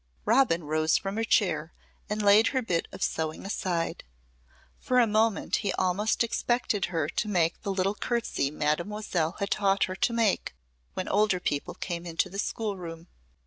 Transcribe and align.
Robin 0.25 0.63
rose 0.63 0.97
from 0.97 1.15
her 1.15 1.23
chair 1.23 1.73
and 2.09 2.23
laid 2.23 2.47
her 2.47 2.63
bit 2.63 2.87
of 2.91 3.03
sewing 3.03 3.45
aside. 3.45 4.03
For 4.79 4.97
a 4.99 5.05
moment 5.05 5.57
he 5.57 5.73
almost 5.73 6.23
expected 6.23 6.85
her 6.85 7.07
to 7.07 7.27
make 7.27 7.61
the 7.61 7.71
little 7.71 7.93
curtsey 7.93 8.49
Mademoiselle 8.49 9.33
had 9.37 9.51
taught 9.51 9.83
her 9.83 9.95
to 9.95 10.11
make 10.11 10.55
when 10.95 11.07
older 11.07 11.39
people 11.39 11.75
came 11.75 12.07
into 12.07 12.31
the 12.31 12.39
schoolroom. 12.39 13.09